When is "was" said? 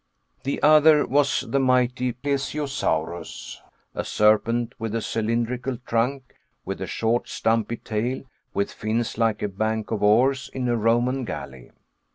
1.05-1.41